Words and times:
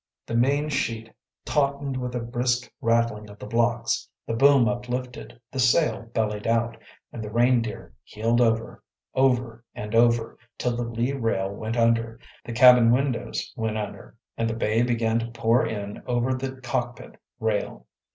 The 0.25 0.33
main 0.35 0.67
sheet 0.69 1.13
tautened 1.45 1.95
with 1.95 2.15
a 2.15 2.19
brisk 2.19 2.67
rattling 2.81 3.29
of 3.29 3.37
the 3.37 3.45
blocks, 3.45 4.09
the 4.25 4.33
boom 4.33 4.67
uplifted, 4.67 5.39
the 5.51 5.59
sail 5.59 6.09
bellied 6.11 6.47
out, 6.47 6.75
and 7.13 7.23
the 7.23 7.29
Reindeer 7.29 7.93
heeled 8.03 8.41
over‚ÄĒover, 8.41 9.61
and 9.75 9.93
over, 9.93 10.39
till 10.57 10.75
the 10.75 10.89
lee 10.89 11.13
rail 11.13 11.51
went 11.53 11.77
under, 11.77 12.19
the 12.43 12.51
cabin 12.51 12.91
windows 12.91 13.53
went 13.55 13.77
under, 13.77 14.17
and 14.39 14.49
the 14.49 14.55
bay 14.55 14.81
began 14.81 15.19
to 15.19 15.27
pour 15.27 15.67
in 15.67 16.01
over 16.07 16.33
the 16.33 16.53
cockpit 16.61 17.21
rail. 17.39 17.85